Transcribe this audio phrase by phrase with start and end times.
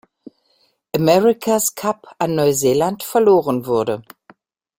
[0.95, 4.01] America's Cup an Neuseeland verloren wurde.